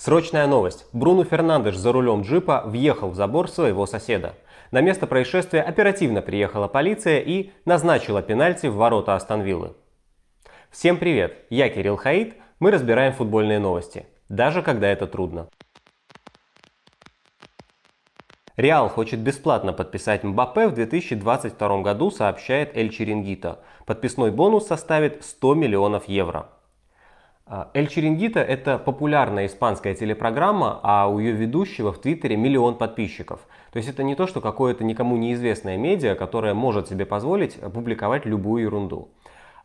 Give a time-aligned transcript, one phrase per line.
[0.00, 0.86] Срочная новость.
[0.92, 4.36] Бруно Фернандеш за рулем джипа въехал в забор своего соседа.
[4.70, 9.42] На место происшествия оперативно приехала полиция и назначила пенальти в ворота Астон
[10.70, 15.48] Всем привет, я Кирилл Хаид, мы разбираем футбольные новости, даже когда это трудно.
[18.56, 23.58] Реал хочет бесплатно подписать Мбаппе в 2022 году, сообщает Эль Черингито.
[23.84, 26.50] Подписной бонус составит 100 миллионов евро.
[27.50, 33.40] А, Эль Черингита– это популярная испанская телепрограмма, а у ее ведущего в Твиттере миллион подписчиков.
[33.72, 38.26] То есть это не то, что какое-то никому неизвестное медиа, которое может себе позволить публиковать
[38.26, 39.08] любую ерунду.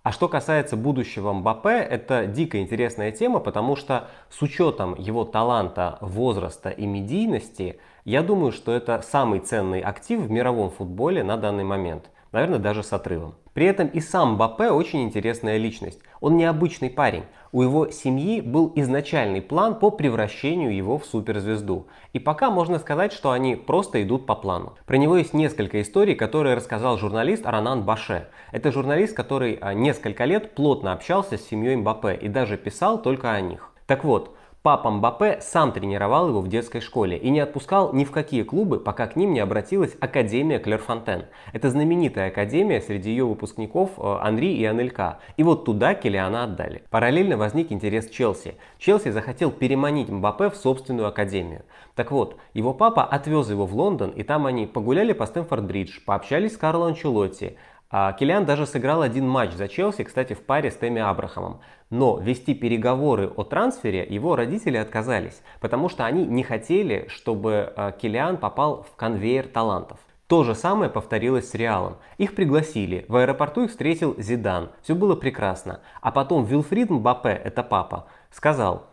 [0.02, 5.98] А что касается будущего Мбаппе, это дико интересная тема, потому что с учетом его таланта,
[6.00, 11.66] возраста и медийности, я думаю, что это самый ценный актив в мировом футболе на данный
[11.66, 12.10] момент.
[12.34, 13.36] Наверное, даже с отрывом.
[13.54, 16.00] При этом и сам Мбаппе очень интересная личность.
[16.20, 17.26] Он необычный парень.
[17.52, 21.86] У его семьи был изначальный план по превращению его в суперзвезду.
[22.12, 24.74] И пока можно сказать, что они просто идут по плану.
[24.88, 28.30] Про него есть несколько историй, которые рассказал журналист Ранан Баше.
[28.52, 33.32] Это журналист, который а, несколько лет плотно общался с семьей Мбаппе и даже писал только
[33.32, 33.72] о них.
[33.86, 38.12] Так вот, Папа Мбаппе сам тренировал его в детской школе и не отпускал ни в
[38.12, 41.26] какие клубы, пока к ним не обратилась Академия Клерфонтен.
[41.52, 45.20] Это знаменитая академия среди ее выпускников э, Анри и Анелька.
[45.36, 46.84] И вот туда Килиана отдали.
[46.90, 48.56] Параллельно возник интерес Челси.
[48.78, 51.64] Челси захотел переманить Мбаппе в собственную академию.
[51.96, 56.54] Так вот, его папа отвез его в Лондон, и там они погуляли по Стэнфорд-Бридж, пообщались
[56.54, 57.58] с Карло Анчелотти,
[57.94, 61.62] Килиан даже сыграл один матч за Челси, кстати, в паре с Теми Абрахамом.
[61.92, 67.92] Но вести переговоры о трансфере его родители отказались, потому что они не хотели, чтобы а,
[67.92, 70.00] Килиан попал в конвейер талантов.
[70.26, 71.98] То же самое повторилось с Реалом.
[72.18, 75.82] Их пригласили, в аэропорту их встретил Зидан, все было прекрасно.
[76.02, 78.93] А потом Вилфрид Мбаппе, это папа, сказал, а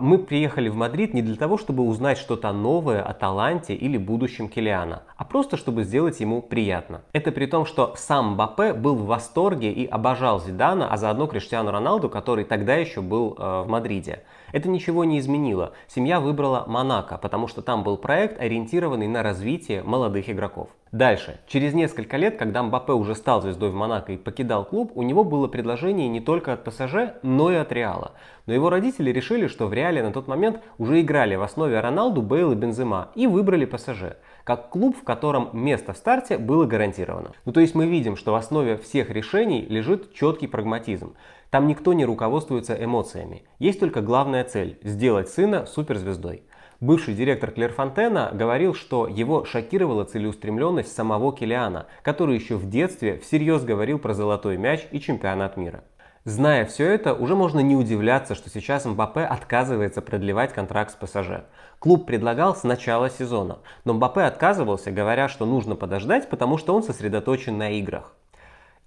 [0.00, 4.48] мы приехали в Мадрид не для того, чтобы узнать что-то новое о таланте или будущем
[4.48, 7.02] Килиана, а просто чтобы сделать ему приятно.
[7.12, 11.70] Это при том, что сам Мбаппе был в восторге и обожал Зидана, а заодно Криштиану
[11.70, 14.22] Роналду, который тогда еще был э, в Мадриде.
[14.52, 15.72] Это ничего не изменило.
[15.86, 20.68] Семья выбрала Монако, потому что там был проект, ориентированный на развитие молодых игроков.
[20.90, 21.38] Дальше.
[21.46, 25.22] Через несколько лет, когда Мбаппе уже стал звездой в Монако и покидал клуб, у него
[25.22, 28.12] было предложение не только от ПСЖ, но и от Реала.
[28.46, 32.22] Но его родители решили, что в Реале на тот момент уже играли в основе Роналду,
[32.22, 34.16] Бейл и Бензема и выбрали ПСЖ
[34.48, 37.32] как клуб, в котором место в старте было гарантировано.
[37.44, 41.16] Ну то есть мы видим, что в основе всех решений лежит четкий прагматизм.
[41.50, 43.44] Там никто не руководствуется эмоциями.
[43.58, 46.42] Есть только главная цель– сделать сына суперзвездой.
[46.80, 53.64] Бывший директор Клерфонтена говорил, что его шокировала целеустремленность самого Килиана, который еще в детстве всерьез
[53.64, 55.82] говорил про золотой мяч и чемпионат мира.
[56.24, 61.44] Зная все это, уже можно не удивляться, что сейчас Мбаппе отказывается продлевать контракт с ПСЖ.
[61.78, 66.82] Клуб предлагал с начала сезона, но Мбаппе отказывался, говоря, что нужно подождать, потому что он
[66.82, 68.14] сосредоточен на играх.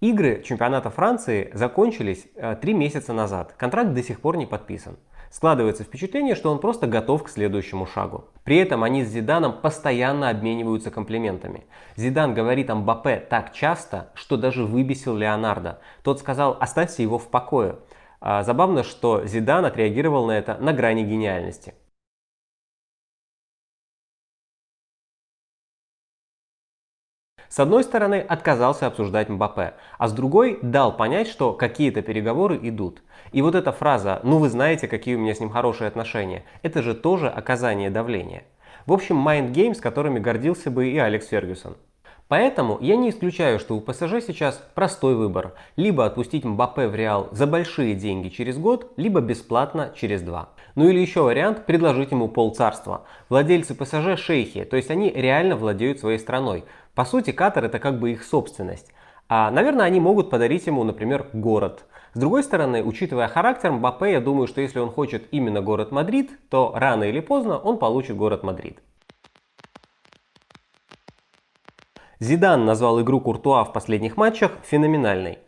[0.01, 3.53] Игры чемпионата Франции закончились э, три месяца назад.
[3.55, 4.97] Контракт до сих пор не подписан.
[5.29, 8.25] Складывается впечатление, что он просто готов к следующему шагу.
[8.43, 11.65] При этом они с Зиданом постоянно обмениваются комплиментами.
[11.95, 15.81] Зидан говорит о Мбаппе так часто, что даже выбесил Леонардо.
[16.01, 17.75] Тот сказал «оставьте его в покое».
[18.21, 21.75] А забавно, что Зидан отреагировал на это на грани гениальности.
[27.51, 33.03] С одной стороны, отказался обсуждать Мбаппе, а с другой дал понять, что какие-то переговоры идут.
[33.33, 36.81] И вот эта фраза «ну вы знаете, какие у меня с ним хорошие отношения» это
[36.81, 38.45] же тоже оказание давления.
[38.85, 41.75] В общем, mind games, которыми гордился бы и Алекс Фергюсон.
[42.31, 45.51] Поэтому я не исключаю, что у ПСЖ сейчас простой выбор.
[45.75, 50.47] Либо отпустить Мбаппе в Реал за большие деньги через год, либо бесплатно через два.
[50.75, 53.03] Ну или еще вариант– предложить ему полцарства.
[53.27, 56.63] Владельцы ПСЖ– шейхи, то есть они реально владеют своей страной.
[56.95, 58.93] По сути, Катар это как бы их собственность.
[59.27, 61.83] А, наверное, они могут подарить ему, например, город.
[62.13, 66.31] С другой стороны, учитывая характер Мбаппе, я думаю, что если он хочет именно город Мадрид,
[66.49, 68.79] то рано или поздно он получит город Мадрид.
[72.21, 75.39] Зидан назвал игру Куртуа в последних матчах феноменальной.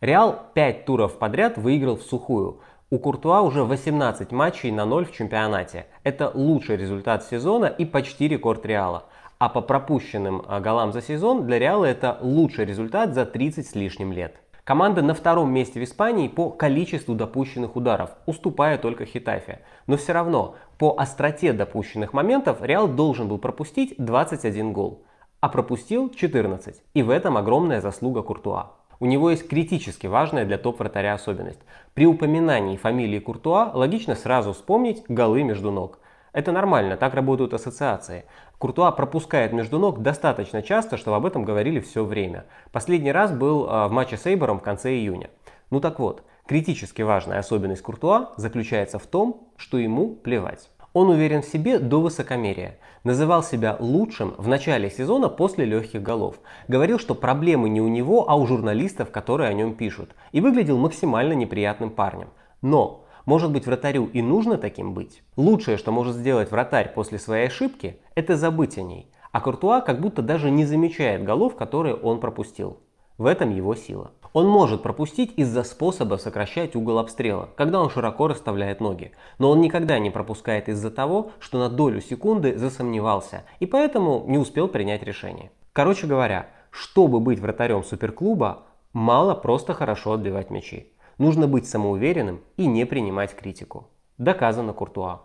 [0.00, 2.60] Реал 5 туров подряд выиграл в сухую.
[2.88, 5.84] У Куртуа уже 18 матчей на 0 в чемпионате.
[6.02, 9.04] Это лучший результат сезона и почти рекорд Реала.
[9.38, 13.74] А по пропущенным а, голам за сезон для Реала это лучший результат за 30 с
[13.74, 14.40] лишним лет.
[14.64, 19.60] Команда на втором месте в Испании по количеству допущенных ударов, уступая только Хитафе.
[19.86, 25.02] Но все равно, по остроте допущенных моментов Реал должен был пропустить 21 гол,
[25.44, 26.82] а пропустил 14.
[26.94, 28.70] И в этом огромная заслуга Куртуа.
[28.98, 31.60] У него есть критически важная для топ-вратаря особенность.
[31.92, 35.98] При упоминании фамилии Куртуа логично сразу вспомнить голы между ног.
[36.32, 38.24] Это нормально, так работают ассоциации.
[38.56, 42.46] Куртуа пропускает между ног достаточно часто, чтобы об этом говорили все время.
[42.72, 45.28] Последний раз был а, в матче с Эйбором в конце июня.
[45.68, 50.70] Ну так вот, критически важная особенность Куртуа заключается в том, что ему плевать.
[50.94, 52.78] Он уверен в себе до высокомерия.
[53.02, 56.36] Называл себя лучшим в начале сезона после легких голов.
[56.68, 60.14] Говорил, что проблемы не у него, а у журналистов, которые о нем пишут.
[60.30, 62.28] И выглядел максимально неприятным парнем.
[62.62, 65.24] Но, может быть вратарю и нужно таким быть?
[65.36, 69.10] Лучшее, что может сделать вратарь после своей ошибки, это забыть о ней.
[69.32, 72.78] А Куртуа как будто даже не замечает голов, которые он пропустил.
[73.18, 74.12] В этом его сила.
[74.34, 79.12] Он может пропустить из-за способа сокращать угол обстрела, когда он широко расставляет ноги.
[79.38, 84.36] Но он никогда не пропускает из-за того, что на долю секунды засомневался и поэтому не
[84.36, 85.52] успел принять решение.
[85.72, 90.92] Короче говоря, чтобы быть вратарем суперклуба, мало просто хорошо отбивать мячи.
[91.16, 93.88] Нужно быть самоуверенным и не принимать критику.
[94.18, 95.20] Доказано Куртуа.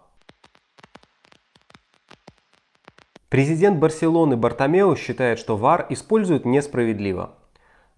[3.30, 7.39] Президент Барселоны Бартомео считает, что ВАР используют несправедливо.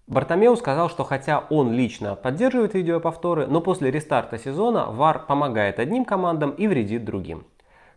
[0.06, 6.04] Бартомеу сказал, что хотя он лично поддерживает видеоповторы, но после рестарта сезона VAR помогает одним
[6.04, 7.46] командам и вредит другим.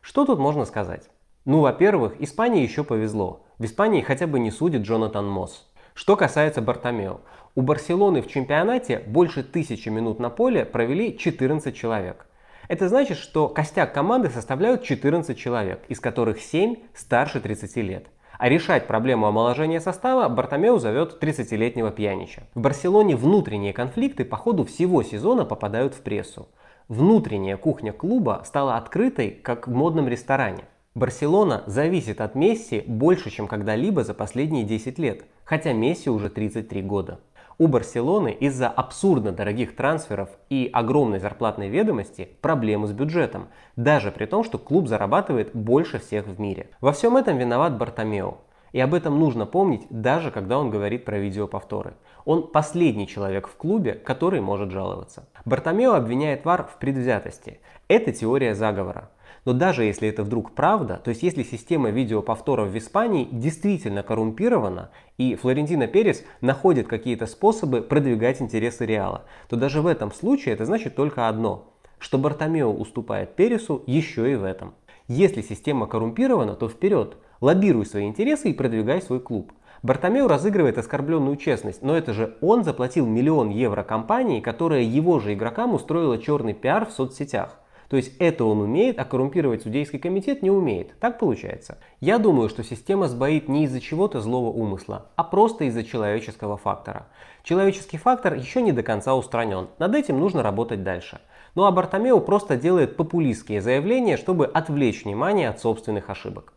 [0.02, 1.10] Что тут можно сказать?
[1.46, 3.46] Ну, во-первых, Испании еще повезло.
[3.58, 5.68] В Испании хотя бы не судит Джонатан Мосс.
[5.96, 7.22] Что касается Бартомео,
[7.56, 12.28] у Барселоны в чемпионате больше тысячи минут на поле провели 14 человек.
[12.68, 18.08] Это значит, что костяк команды составляют 14 человек, из которых 7 старше 30 лет.
[18.46, 22.44] А решать проблему омоложения состава Бартомеу зовет 30-летнего пьянича.
[22.54, 26.48] В Барселоне внутренние конфликты по ходу всего сезона попадают в прессу.
[26.88, 30.66] Внутренняя кухня клуба стала открытой, как в модном ресторане.
[30.94, 36.84] Барселона зависит от Месси больше, чем когда-либо за последние 10 лет, хотя Месси уже 33
[36.84, 37.22] года.
[37.58, 43.48] У Барселоны из-за абсурдно дорогих трансферов и огромной зарплатной ведомости проблемы с бюджетом,
[43.78, 46.70] даже при том, что клуб зарабатывает больше всех в мире.
[46.82, 48.40] Во всем этом виноват Бартомео.
[48.74, 51.94] И об этом нужно помнить, даже когда он говорит про видеоповторы.
[52.26, 55.30] Он последний человек в клубе, который может жаловаться.
[55.46, 57.62] Бартомео обвиняет ВАР в предвзятости.
[57.88, 59.12] Это теория заговора.
[59.46, 64.90] Но даже если это вдруг правда, то есть если система видеоповторов в Испании действительно коррумпирована,
[65.18, 70.66] и Флорентино Перес находит какие-то способы продвигать интересы Реала, то даже в этом случае это
[70.66, 74.74] значит только одно, что Бартомео уступает Пересу еще и в этом.
[75.08, 79.52] Если система коррумпирована, то вперед, лоббируй свои интересы и продвигай свой клуб.
[79.84, 85.36] Бартомео разыгрывает оскорбленную честность, но это же он заплатил миллион евро компании, которая его же
[85.36, 87.60] игрокам устроила черный пиар в соцсетях.
[87.96, 91.00] То есть это он умеет, а коррумпировать судейский комитет не умеет.
[91.00, 91.78] Так получается.
[92.02, 97.08] Я думаю, что система сбоит не из-за чего-то злого умысла, а просто из-за человеческого фактора.
[97.44, 99.70] Человеческий фактор еще не до конца устранен.
[99.80, 101.22] Над этим нужно работать дальше.
[101.56, 106.52] Ну а Бартомео просто делает популистские заявления, чтобы отвлечь внимание от собственных ошибок.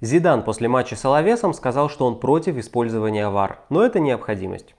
[0.00, 4.74] Зидан после матча с Алавесом сказал, что он против использования ВАР, но это необходимость.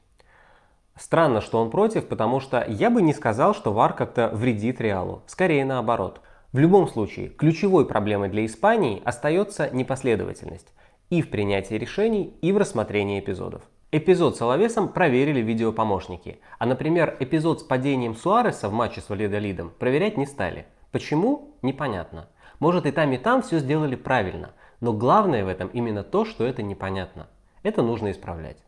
[0.97, 5.24] Странно, что он против, потому что я бы не сказал, что ВАР как-то вредит Реалу.
[5.27, 6.21] Скорее наоборот.
[6.53, 10.74] В любом случае, ключевой проблемой для Испании остается непоследовательность
[11.09, 13.62] и в принятии решений, и в рассмотрении эпизодов.
[13.92, 19.71] Эпизод с Алавесом проверили видеопомощники, а, например, эпизод с падением Суареса в матче с Валидолидом
[19.77, 20.65] проверять не стали.
[20.92, 21.56] Почему?
[21.61, 22.28] Непонятно.
[22.59, 26.45] Может и там и там все сделали правильно, но главное в этом именно то, что
[26.45, 27.28] это непонятно.
[27.64, 28.65] Это нужно исправлять.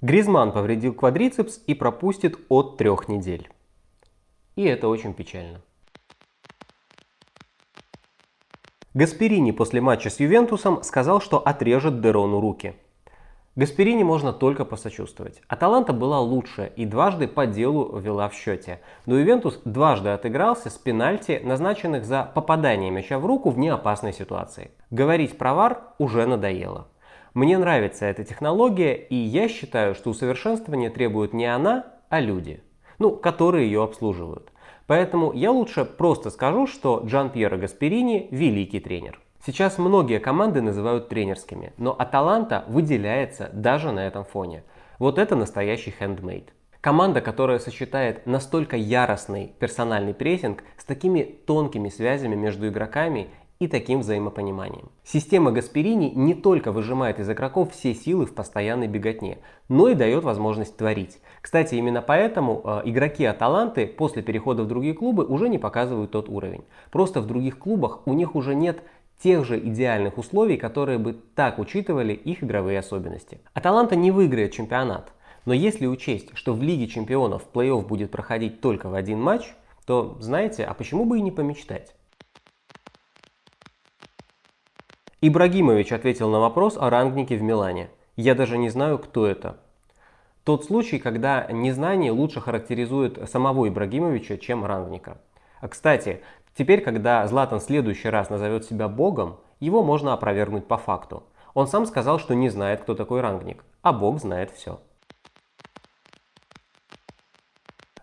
[0.00, 3.50] Гризман повредил квадрицепс и пропустит от трех недель.
[4.54, 5.60] И это очень печально.
[8.94, 12.76] Гасперини после матча с Ювентусом сказал, что отрежет Дерону руки.
[13.56, 15.42] Гасперини можно только посочувствовать.
[15.48, 18.80] Аталанта была лучше и дважды по делу вела в счете.
[19.04, 24.70] Но Ювентус дважды отыгрался с пенальти, назначенных за попадание мяча в руку в неопасной ситуации.
[24.90, 26.86] Говорить про вар уже надоело.
[27.34, 32.62] Мне нравится эта технология, и я считаю, что усовершенствование требует не она, а люди,
[32.98, 34.50] ну, которые ее обслуживают.
[34.86, 39.20] Поэтому я лучше просто скажу, что Джан Пьеро Гасперини– великий тренер.
[39.44, 44.64] Сейчас многие команды называют тренерскими, но Аталанта выделяется даже на этом фоне.
[44.98, 46.52] Вот это настоящий хендмейд.
[46.80, 53.28] Команда, которая сочетает настолько яростный персональный прессинг с такими тонкими связями между игроками
[53.60, 54.88] и таким взаимопониманием.
[55.04, 59.38] Система Гасперини не только выжимает из игроков все силы в постоянной беготне,
[59.68, 61.18] но и дает возможность творить.
[61.42, 66.28] Кстати, именно поэтому э, игроки Аталанты после перехода в другие клубы уже не показывают тот
[66.28, 66.64] уровень.
[66.92, 68.82] Просто в других клубах у них уже нет
[69.20, 73.40] тех же идеальных условий, которые бы так учитывали их игровые особенности.
[73.54, 75.12] Аталанта не выиграет чемпионат,
[75.44, 79.52] но если учесть, что в Лиге чемпионов плей-офф будет проходить только в один матч,
[79.84, 81.94] то, знаете, а почему бы и не помечтать?
[85.20, 87.90] Ибрагимович ответил на вопрос о рангнике в Милане.
[88.14, 89.56] Я даже не знаю, кто это.
[90.44, 95.20] Тот случай, когда незнание лучше характеризует самого Ибрагимовича, чем рангника.
[95.60, 96.22] А кстати,
[96.56, 101.24] теперь, когда Златан в следующий раз назовет себя богом, его можно опровергнуть по факту.
[101.52, 104.78] Он сам сказал, что не знает, кто такой рангник, а бог знает все.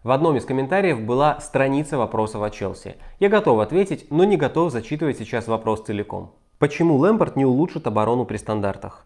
[0.04, 2.98] В одном из комментариев была страница вопросов о Челси.
[3.22, 6.36] Я готов ответить, но не готов зачитывать сейчас вопрос целиком.
[6.58, 9.06] Почему Лэмпорт не улучшит оборону при стандартах?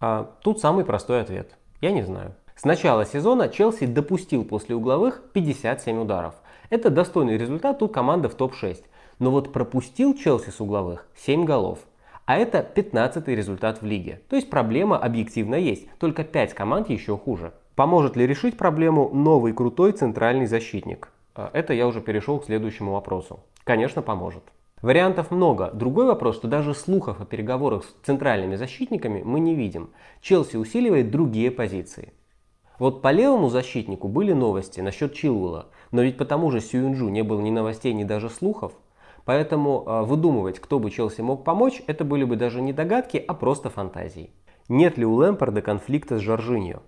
[0.00, 1.56] А, тут самый простой ответ.
[1.80, 2.34] Я не знаю.
[2.56, 6.34] С начала сезона Челси допустил после угловых 57 ударов.
[6.70, 8.82] Это достойный результат, тут команда в топ-6.
[9.20, 11.78] Но вот пропустил Челси с угловых 7 голов.
[12.26, 14.20] А это 15 результат в лиге.
[14.28, 17.52] То есть проблема объективно есть, только 5 команд еще хуже.
[17.76, 21.10] Поможет ли решить проблему новый крутой центральный защитник?
[21.36, 23.38] А, это я уже перешел к следующему вопросу.
[23.62, 24.42] Конечно, поможет.
[24.80, 25.70] Вариантов много.
[25.72, 29.90] Другой вопрос, что даже слухов о переговорах с центральными защитниками мы не видим.
[30.20, 32.12] Челси усиливает другие позиции.
[32.78, 37.22] Вот по левому защитнику были новости насчет Чилуэлла, но ведь по тому же Сюинджу не
[37.22, 38.72] было ни новостей, ни даже слухов.
[39.24, 43.34] Поэтому э, выдумывать, кто бы Челси мог помочь, это были бы даже не догадки, а
[43.34, 44.30] просто фантазии.
[44.68, 46.82] Нет ли у Лэмпорда конфликта с Жоржиньо?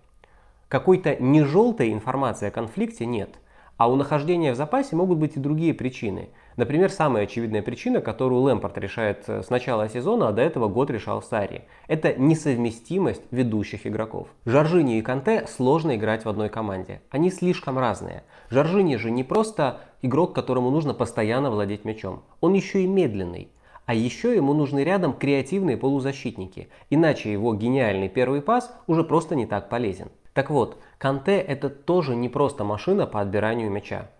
[0.69, 3.31] Какой-то не желтой информации о конфликте нет–
[3.81, 6.29] а у нахождения в запасе могут быть и другие причины.
[6.61, 10.91] Например, самая очевидная причина, которую Лэмпорт решает э, с начала сезона, а до этого год
[10.91, 11.63] решал Сари.
[11.89, 14.29] Это несовместимость ведущих игроков.
[14.45, 17.01] Жоржини и Канте сложно играть в одной команде.
[17.09, 18.25] Они слишком разные.
[18.51, 22.25] Жоржини же не просто игрок, которому нужно постоянно владеть мячом.
[22.43, 23.49] Он еще и медленный.
[23.87, 29.47] А еще ему нужны рядом креативные полузащитники, иначе его гениальный первый пас уже просто не
[29.47, 30.09] так полезен.
[30.35, 34.11] Так вот, Канте это тоже не просто машина по отбиранию мяча.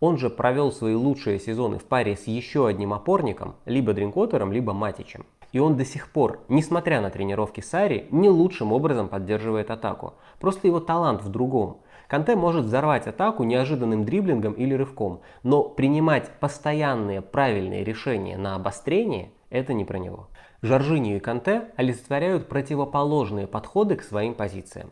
[0.00, 4.72] Он же провел свои лучшие сезоны в паре с еще одним опорником, либо Дринкотером, либо
[4.72, 5.26] Матичем.
[5.52, 10.14] И он до сих пор, несмотря на тренировки Сари, не лучшим образом поддерживает атаку.
[10.38, 11.78] Просто его талант в другом.
[12.08, 19.30] Канте может взорвать атаку неожиданным дриблингом или рывком, но принимать постоянные правильные решения на обострение–
[19.50, 20.28] это не про него.
[20.62, 24.90] Жоржиньо и Канте олицетворяют противоположные подходы к своим позициям.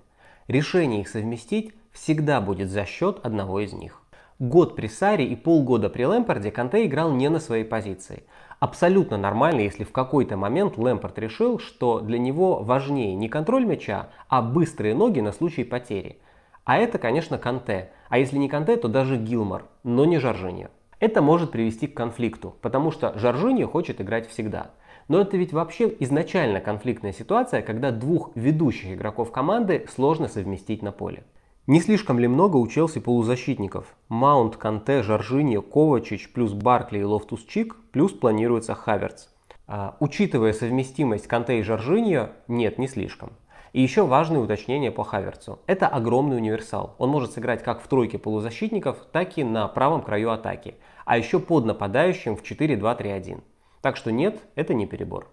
[0.48, 4.02] Решение их совместить всегда будет за счет одного из них.
[4.38, 8.22] Год при Саре и полгода при Лэмпорде Канте играл не на своей позиции.
[8.60, 14.10] Абсолютно нормально, если в какой-то момент Лэмпорд решил, что для него важнее не контроль мяча,
[14.28, 16.20] а быстрые ноги на случай потери.
[16.62, 17.90] А это, конечно, Канте.
[18.10, 20.68] А если не Канте, то даже Гилмор, но не Жоржиньо.
[21.00, 24.70] Это может привести к конфликту, потому что Жоржиньо хочет играть всегда.
[25.08, 30.92] Но это ведь вообще изначально конфликтная ситуация, когда двух ведущих игроков команды сложно совместить на
[30.92, 31.24] поле.
[31.68, 33.94] Не слишком ли много у Челси полузащитников?
[34.08, 39.28] Маунт, Канте, Жоржиньо, Ковачич, плюс Баркли и Лофтус Чик, плюс планируется Хаверц.
[39.66, 43.32] А, учитывая совместимость Канте и Жоржиньо, нет, не слишком.
[43.74, 45.58] И еще важное уточнение по Хаверцу.
[45.66, 46.94] Это огромный универсал.
[46.96, 50.76] Он может сыграть как в тройке полузащитников, так и на правом краю атаки.
[51.04, 53.42] А еще под нападающим в 4-2-3-1.
[53.82, 55.28] Так что нет, это не перебор.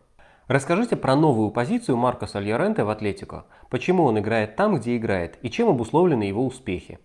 [0.47, 3.45] Расскажите про новую позицию Маркоса Альяренте в Атлетико.
[3.71, 6.99] Почему он играет там, где играет, и чем обусловлены его успехи?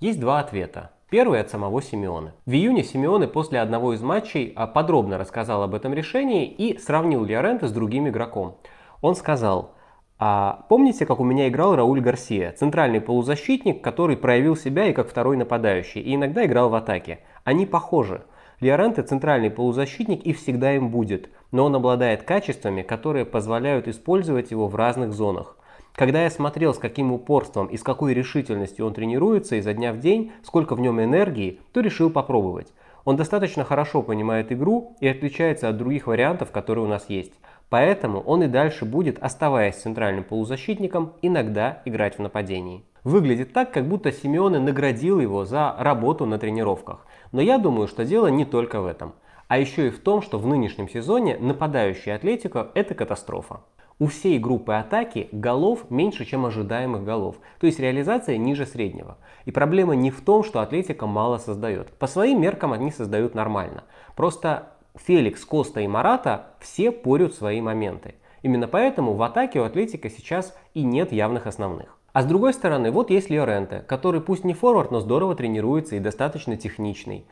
[0.00, 0.90] Есть два ответа.
[1.08, 2.32] Первый от самого Симеоне.
[2.44, 7.24] В июне Симеоне после одного из матчей а, подробно рассказал об этом решении и сравнил
[7.24, 8.56] Лиоренте с другим игроком.
[9.00, 9.76] Он сказал,
[10.18, 15.08] а помните, как у меня играл Рауль Гарсия, центральный полузащитник, который проявил себя и как
[15.08, 17.20] второй нападающий, и иногда играл в атаке.
[17.44, 18.24] Они похожи.
[18.60, 24.66] Лиоренте центральный полузащитник и всегда им будет, но он обладает качествами, которые позволяют использовать его
[24.66, 25.58] в разных зонах.
[25.92, 29.98] Когда я смотрел, с каким упорством и с какой решительностью он тренируется изо дня в
[29.98, 32.72] день, сколько в нем энергии, то решил попробовать.
[33.04, 37.32] Он достаточно хорошо понимает игру и отличается от других вариантов, которые у нас есть.
[37.68, 42.84] Поэтому он и дальше будет, оставаясь центральным полузащитником, иногда играть в нападении.
[43.06, 47.06] Выглядит так, как будто Симеоне наградил его за работу на тренировках.
[47.30, 49.14] Но я думаю, что дело не только в этом.
[49.46, 53.60] А еще и в том, что в нынешнем сезоне нападающий Атлетико– это катастрофа.
[54.00, 59.18] У всей группы атаки голов меньше, чем ожидаемых голов, то есть реализация ниже среднего.
[59.44, 61.92] И проблема не в том, что Атлетика мало создает.
[61.92, 63.84] По своим меркам они создают нормально.
[64.16, 68.16] Просто Феликс, Коста и Марата все порют свои моменты.
[68.42, 71.95] Именно поэтому в атаке у Атлетика сейчас и нет явных основных.
[72.16, 76.00] А с другой стороны, вот есть Лиоренте, который пусть не форвард, но здорово тренируется и
[76.00, 77.26] достаточно техничный.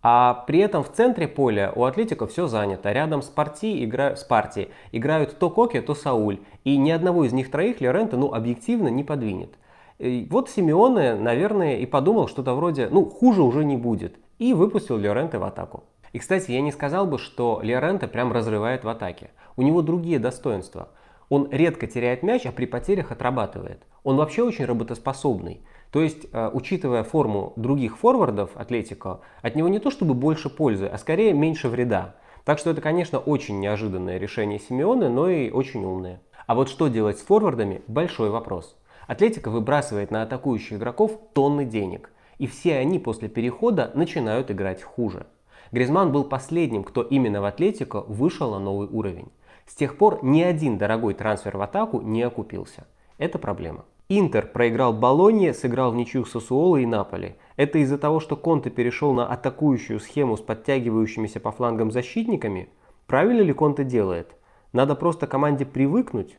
[0.00, 2.92] А при этом в центре поля у Атлетика все занято.
[2.92, 4.14] Рядом с Парти, игра...
[4.14, 6.38] с Парти играют то Коки, то Сауль.
[6.62, 9.58] И ни одного из них троих Лоренто ну, объективно не подвинет.
[9.98, 14.14] И вот Симеоне, наверное, и подумал что-то вроде, ну, хуже уже не будет.
[14.38, 15.82] И выпустил Лоренто в атаку.
[16.12, 19.30] И, кстати, я не сказал бы, что Лоренто прям разрывает в атаке.
[19.56, 20.90] У него другие достоинства.
[21.28, 23.82] Он редко теряет мяч, а при потерях отрабатывает.
[24.02, 25.62] Он вообще очень работоспособный.
[25.92, 30.86] То есть, э, учитывая форму других форвардов Атлетико, от него не то чтобы больше пользы,
[30.86, 32.16] а скорее меньше вреда.
[32.44, 36.20] Так что это, конечно, очень неожиданное решение Симеона, но и очень умное.
[36.46, 38.78] А вот что делать с форвардами– большой вопрос.
[39.06, 45.26] Атлетика выбрасывает на атакующих игроков тонны денег, и все они после перехода начинают играть хуже.
[45.72, 49.28] Гризман был последним, кто именно в Атлетико вышел на новый уровень.
[49.68, 52.86] С тех пор ни один дорогой трансфер в атаку не окупился.
[53.18, 53.84] Это проблема.
[54.08, 57.36] Интер проиграл Болонье, сыграл в ничью Сосуоло и Наполи.
[57.56, 62.70] Это из-за того, что Конте перешел на атакующую схему с подтягивающимися по флангам защитниками?
[63.06, 64.34] Правильно ли Конте делает?
[64.72, 66.38] Надо просто команде привыкнуть?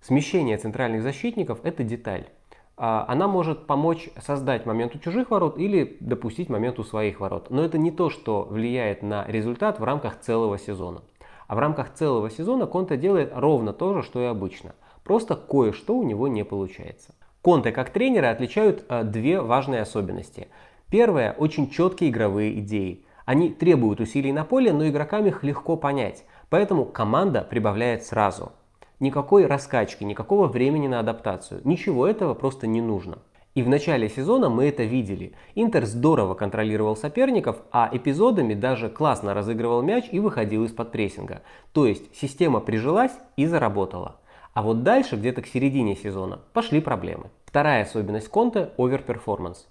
[0.00, 2.26] Смещение центральных защитников– это деталь.
[2.76, 7.50] А, она может помочь создать момент у чужих ворот или допустить момент у своих ворот.
[7.50, 11.02] Но это не то, что влияет на результат в рамках целого сезона.
[11.46, 14.74] А в рамках целого сезона Конте делает ровно то же, что и обычно–
[15.04, 17.14] Просто кое-что у него не получается.
[17.42, 20.48] Конте как тренера отличают э, две важные особенности.
[20.90, 23.04] Первое– очень четкие игровые идеи.
[23.26, 26.24] Они требуют усилий на поле, но игрокам их легко понять.
[26.48, 28.52] Поэтому команда прибавляет сразу.
[28.98, 31.60] Никакой раскачки, никакого времени на адаптацию.
[31.64, 33.18] Ничего этого просто не нужно.
[33.54, 35.32] И в начале сезона мы это видели.
[35.54, 41.42] Интер здорово контролировал соперников, а эпизодами даже классно разыгрывал мяч и выходил из-под прессинга.
[41.72, 44.16] То есть система прижилась и заработала.
[44.54, 47.30] А вот дальше, где-то к середине сезона, пошли проблемы.
[47.44, 49.68] Вторая особенность Конте– overperformance.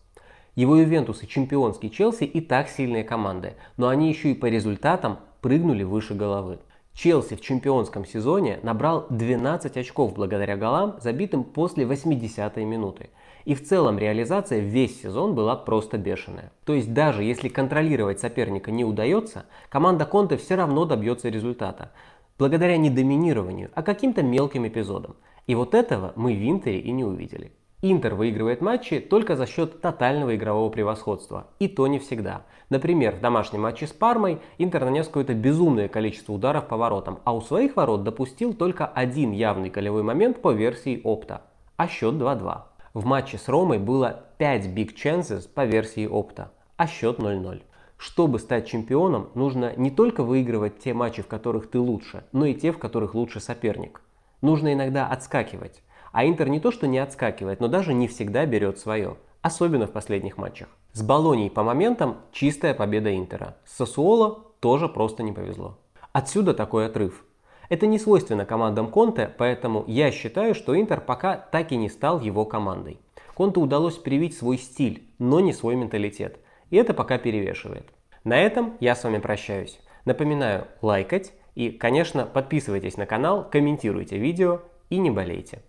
[0.56, 5.20] Его Ювентус и чемпионский Челси и так сильные команды, но они еще и по результатам
[5.42, 6.60] прыгнули выше головы.
[6.94, 13.10] Челси в чемпионском сезоне набрал 12 очков благодаря голам, забитым после 80-й минуты.
[13.46, 16.52] И в целом реализация весь сезон была просто бешеная.
[16.66, 21.92] То есть даже если контролировать соперника не удается, команда Конте все равно добьется результата
[22.38, 25.16] благодаря не доминированию, а каким-то мелким эпизодам.
[25.48, 27.52] И вот этого мы в Интере и не увидели.
[27.82, 31.48] Интер выигрывает матчи только за счет тотального игрового превосходства.
[31.60, 32.44] И то не всегда.
[32.70, 37.36] Например, в домашнем матче с Пармой Интер нанес какое-то безумное количество ударов по воротам, а
[37.36, 41.42] у своих ворот допустил только один явный голевой момент по версии Опта.
[41.76, 42.62] А счет 2-2.
[42.94, 47.64] В матче с Ромой было 5 big chances по версии Опта, а счет 0-0.
[47.98, 52.54] Чтобы стать чемпионом, нужно не только выигрывать те матчи, в которых ты лучше, но и
[52.54, 54.02] те, в которых лучше соперник.
[54.42, 55.82] Нужно иногда отскакивать.
[56.12, 59.18] А Интер не то что не отскакивает, но даже не всегда берет свое.
[59.42, 60.68] Особенно в последних матчах.
[60.92, 63.58] С Болонией по моментам чистая победа Интера.
[63.66, 65.80] С Сосуоло тоже просто не повезло.
[66.12, 67.26] Отсюда такой отрыв.
[67.74, 72.20] Это не свойственно командам Конте, поэтому я считаю, что Интер пока так и не стал
[72.22, 73.00] его командой.
[73.34, 76.38] Конте удалось привить свой стиль, но не свой менталитет.
[76.70, 77.92] И это пока перевешивает.
[78.24, 79.80] На этом я с вами прощаюсь.
[80.06, 85.64] Напоминаю лайкать и, конечно, подписывайтесь на канал, комментируйте видео и не болейте.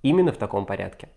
[0.00, 1.10] Именно в таком порядке.